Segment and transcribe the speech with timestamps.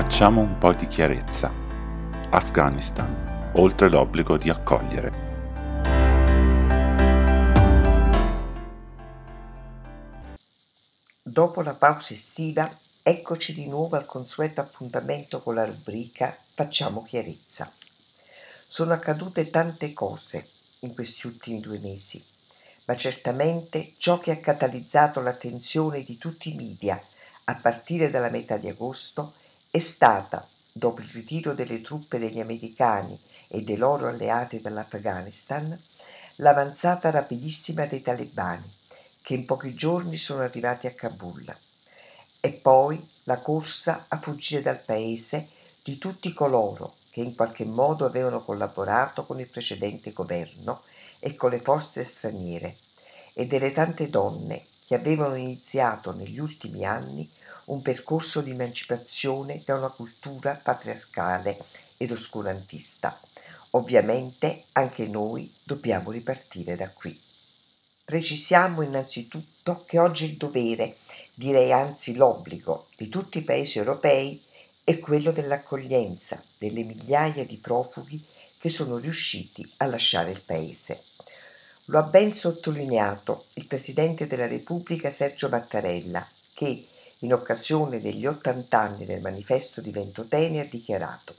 [0.00, 1.52] Facciamo un po' di chiarezza.
[2.30, 5.10] Afghanistan, oltre l'obbligo di accogliere.
[11.20, 12.72] Dopo la pausa estiva,
[13.02, 17.68] eccoci di nuovo al consueto appuntamento con la rubrica Facciamo chiarezza.
[18.68, 20.48] Sono accadute tante cose
[20.80, 22.24] in questi ultimi due mesi,
[22.84, 27.02] ma certamente ciò che ha catalizzato l'attenzione di tutti i media
[27.46, 29.32] a partire dalla metà di agosto
[29.78, 35.80] è stata, dopo il ritiro delle truppe degli americani e dei loro alleati dall'Afghanistan,
[36.36, 38.68] l'avanzata rapidissima dei talebani,
[39.22, 41.56] che in pochi giorni sono arrivati a Kabul,
[42.40, 45.46] e poi la corsa a fuggire dal paese
[45.82, 50.82] di tutti coloro che in qualche modo avevano collaborato con il precedente governo
[51.20, 52.76] e con le forze straniere,
[53.32, 57.30] e delle tante donne che avevano iniziato negli ultimi anni
[57.68, 61.58] un percorso di emancipazione da una cultura patriarcale
[61.96, 63.18] ed oscurantista.
[63.70, 67.18] Ovviamente anche noi dobbiamo ripartire da qui.
[68.04, 70.96] Precisiamo innanzitutto che oggi il dovere,
[71.34, 74.42] direi anzi l'obbligo, di tutti i paesi europei
[74.82, 78.24] è quello dell'accoglienza delle migliaia di profughi
[78.58, 81.02] che sono riusciti a lasciare il paese.
[81.86, 86.86] Lo ha ben sottolineato il Presidente della Repubblica Sergio Mattarella, che
[87.20, 91.34] in occasione degli 80 anni del manifesto di Ventotene ha dichiarato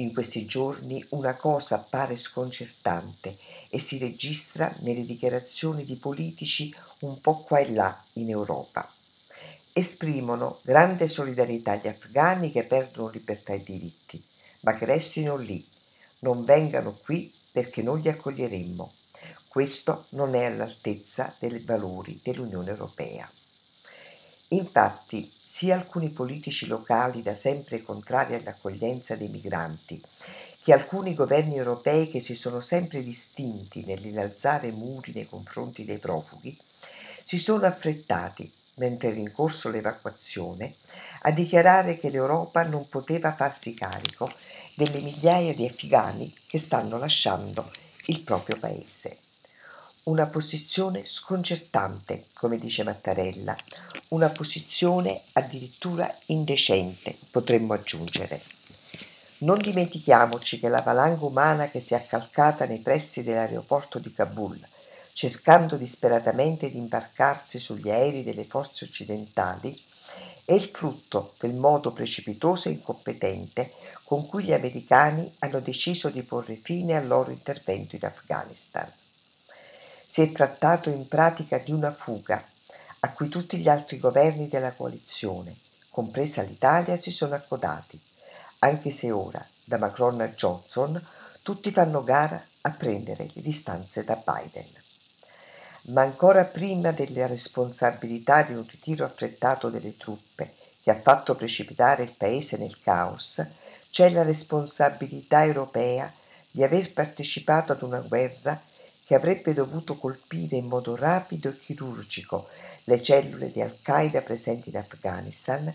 [0.00, 3.36] in questi giorni una cosa appare sconcertante
[3.68, 8.90] e si registra nelle dichiarazioni di politici un po' qua e là in Europa.
[9.72, 14.22] Esprimono grande solidarietà agli afghani che perdono libertà e diritti,
[14.60, 15.64] ma che restino lì,
[16.20, 18.92] non vengano qui perché non li accoglieremmo.
[19.48, 23.28] Questo non è all'altezza dei valori dell'Unione Europea.
[24.48, 30.00] Infatti, sia alcuni politici locali da sempre contrari all'accoglienza dei migranti,
[30.62, 36.56] che alcuni governi europei che si sono sempre distinti nell'innalzare muri nei confronti dei profughi,
[37.22, 40.74] si sono affrettati, mentre era in corso l'evacuazione,
[41.22, 44.32] a dichiarare che l'Europa non poteva farsi carico
[44.74, 47.70] delle migliaia di afghani che stanno lasciando
[48.06, 49.27] il proprio paese.
[50.08, 53.54] Una posizione sconcertante, come dice Mattarella,
[54.08, 58.40] una posizione addirittura indecente, potremmo aggiungere.
[59.40, 64.58] Non dimentichiamoci che la valanga umana che si è accalcata nei pressi dell'aeroporto di Kabul,
[65.12, 69.78] cercando disperatamente di imbarcarsi sugli aerei delle forze occidentali,
[70.46, 73.72] è il frutto del modo precipitoso e incompetente
[74.04, 78.90] con cui gli americani hanno deciso di porre fine al loro intervento in Afghanistan.
[80.10, 82.42] Si è trattato in pratica di una fuga
[83.00, 85.54] a cui tutti gli altri governi della coalizione,
[85.90, 88.00] compresa l'Italia, si sono accodati,
[88.60, 90.98] anche se ora, da Macron a Johnson,
[91.42, 94.70] tutti fanno gara a prendere le distanze da Biden.
[95.92, 102.04] Ma ancora prima della responsabilità di un ritiro affrettato delle truppe che ha fatto precipitare
[102.04, 103.46] il paese nel caos,
[103.90, 106.10] c'è la responsabilità europea
[106.50, 108.58] di aver partecipato ad una guerra
[109.08, 112.46] che avrebbe dovuto colpire in modo rapido e chirurgico
[112.84, 115.74] le cellule di Al-Qaeda presenti in Afghanistan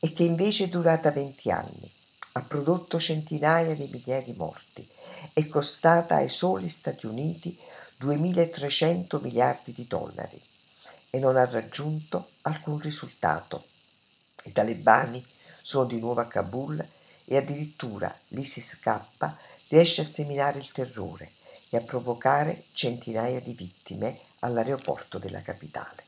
[0.00, 1.88] e che invece è durata 20 anni,
[2.32, 4.84] ha prodotto centinaia di migliaia di morti,
[5.32, 7.56] è costata ai soli Stati Uniti
[8.00, 10.42] 2.300 miliardi di dollari
[11.10, 13.66] e non ha raggiunto alcun risultato.
[14.46, 15.24] I talebani
[15.60, 16.84] sono di nuovo a Kabul
[17.24, 19.00] e addirittura l'ISIS-K
[19.68, 21.30] riesce a seminare il terrore
[21.74, 26.02] e a provocare centinaia di vittime all'aeroporto della capitale.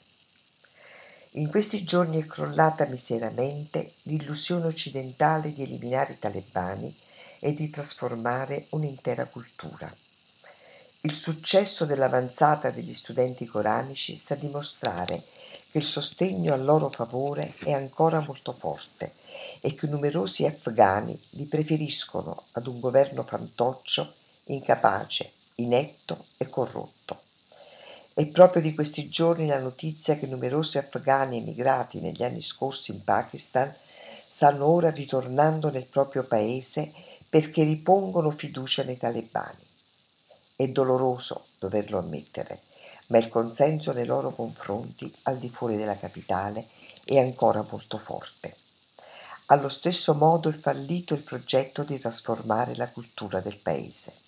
[1.33, 6.97] In questi giorni è crollata miseramente l'illusione occidentale di eliminare i talebani
[7.41, 9.93] e di trasformare un'intera cultura.
[11.01, 15.25] Il successo dell'avanzata degli studenti coranici sta a dimostrare
[15.71, 19.15] che il sostegno a loro favore è ancora molto forte
[19.61, 24.15] e che numerosi afghani li preferiscono ad un governo fantoccio,
[24.45, 27.23] incapace, inetto e corrotto.
[28.13, 33.05] È proprio di questi giorni la notizia che numerosi afghani emigrati negli anni scorsi in
[33.05, 33.75] Pakistan
[34.27, 36.93] stanno ora ritornando nel proprio paese
[37.29, 39.65] perché ripongono fiducia nei talebani.
[40.57, 42.63] È doloroso doverlo ammettere,
[43.09, 46.69] ma il consenso nei loro confronti al di fuori della capitale
[47.05, 48.57] è ancora molto forte.
[49.47, 54.25] Allo stesso modo è fallito il progetto di trasformare la cultura del paese.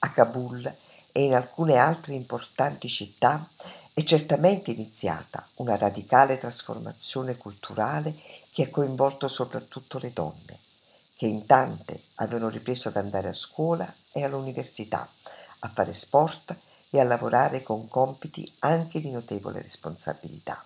[0.00, 0.64] A Kabul
[1.10, 3.48] e in alcune altre importanti città
[3.92, 8.14] È certamente iniziata una radicale trasformazione culturale
[8.52, 10.56] che ha coinvolto soprattutto le donne,
[11.16, 15.10] che in tante avevano ripreso ad andare a scuola e all'università,
[15.58, 16.56] a fare sport
[16.90, 20.64] e a lavorare con compiti anche di notevole responsabilità.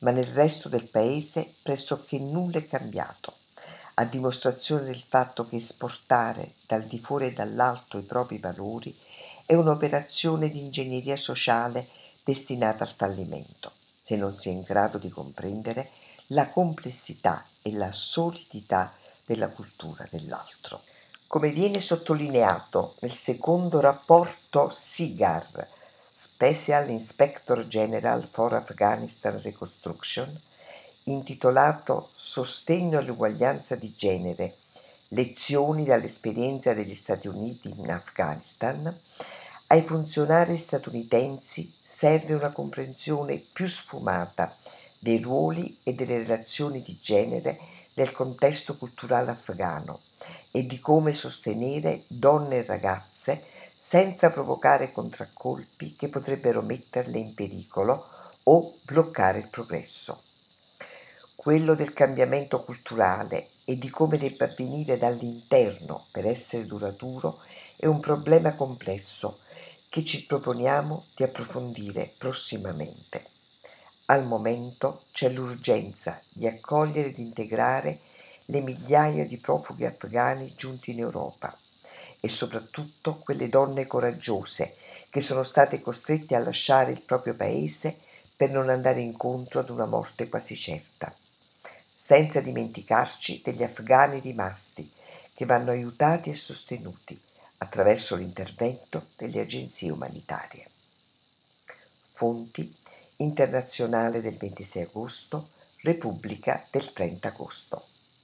[0.00, 3.32] Ma nel resto del paese pressoché nulla è cambiato,
[3.98, 8.94] a dimostrazione del fatto che esportare dal di fuori e dall'alto i propri valori
[9.46, 11.88] è un'operazione di ingegneria sociale
[12.22, 15.90] destinata al fallimento, se non si è in grado di comprendere
[16.28, 18.92] la complessità e la solidità
[19.24, 20.82] della cultura dell'altro.
[21.26, 25.68] Come viene sottolineato nel secondo rapporto SIGAR,
[26.10, 30.40] Special Inspector General for Afghanistan Reconstruction,
[31.08, 34.56] intitolato Sostegno all'uguaglianza di genere,
[35.08, 38.92] lezioni dall'esperienza degli Stati Uniti in Afghanistan,
[39.68, 44.52] ai funzionari statunitensi serve una comprensione più sfumata
[44.98, 47.56] dei ruoli e delle relazioni di genere
[47.94, 50.00] nel contesto culturale afghano
[50.50, 53.44] e di come sostenere donne e ragazze
[53.76, 58.04] senza provocare contraccolpi che potrebbero metterle in pericolo
[58.44, 60.20] o bloccare il progresso.
[61.46, 67.38] Quello del cambiamento culturale e di come debba avvenire dall'interno per essere duraturo
[67.76, 69.38] è un problema complesso
[69.88, 73.24] che ci proponiamo di approfondire prossimamente.
[74.06, 78.00] Al momento c'è l'urgenza di accogliere ed integrare
[78.46, 81.56] le migliaia di profughi afghani giunti in Europa
[82.18, 84.74] e soprattutto quelle donne coraggiose
[85.10, 87.96] che sono state costrette a lasciare il proprio paese
[88.36, 91.14] per non andare incontro ad una morte quasi certa.
[91.98, 94.92] Senza dimenticarci degli afghani rimasti
[95.32, 97.18] che vanno aiutati e sostenuti
[97.56, 100.68] attraverso l'intervento delle agenzie umanitarie.
[102.10, 102.70] Fonti
[103.16, 105.48] Internazionale del 26 agosto,
[105.80, 107.86] Repubblica del 30 agosto.